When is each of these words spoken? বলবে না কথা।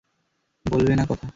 বলবে 0.65 0.93
না 0.95 1.05
কথা। 1.09 1.27